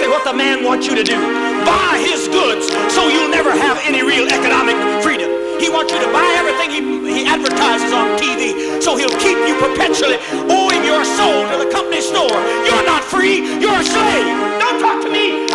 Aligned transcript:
exactly 0.00 0.08
what 0.08 0.24
the 0.24 0.36
man 0.36 0.64
wants 0.64 0.86
you 0.86 0.94
to 0.94 1.04
do. 1.04 1.16
Buy 1.64 2.00
his 2.00 2.28
goods 2.28 2.66
so 2.92 3.08
you'll 3.08 3.28
never 3.28 3.50
have 3.50 3.78
any 3.84 4.02
real 4.02 4.26
economic 4.28 4.76
freedom. 5.02 5.28
He 5.60 5.68
wants 5.68 5.92
you 5.92 6.00
to 6.00 6.10
buy 6.12 6.24
everything 6.40 6.70
he, 6.70 7.20
he 7.20 7.26
advertises 7.26 7.92
on 7.92 8.16
TV 8.18 8.80
so 8.80 8.96
he'll 8.96 9.18
keep 9.20 9.36
you 9.46 9.54
perpetually 9.60 10.16
owing 10.48 10.84
your 10.84 11.04
soul 11.04 11.44
to 11.52 11.56
the 11.62 11.70
company 11.70 12.00
store. 12.00 12.40
You're 12.64 12.86
not 12.86 13.04
free, 13.04 13.44
you're 13.60 13.76
a 13.76 13.84
slave. 13.84 14.24
Don't 14.60 14.80
talk 14.80 15.04
to 15.04 15.10
me. 15.10 15.49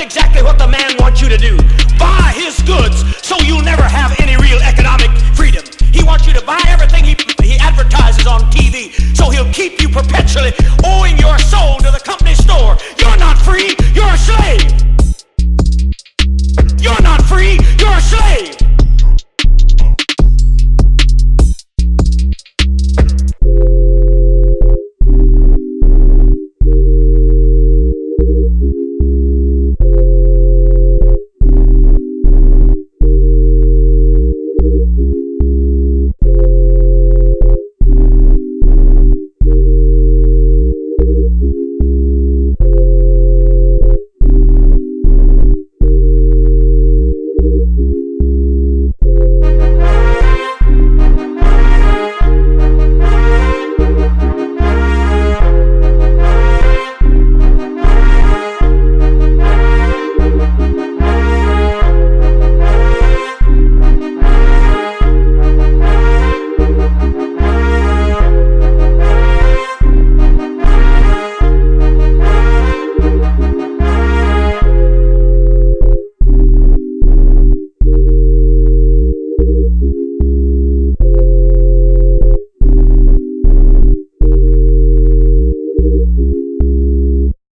exactly 0.00 0.42
what 0.42 0.58
the 0.58 0.66
man 0.66 0.96
wants 0.98 1.20
you 1.20 1.28
to 1.28 1.36
do. 1.36 1.56
Buy 1.98 2.32
his 2.34 2.60
goods 2.62 3.04
so 3.22 3.36
you 3.44 3.49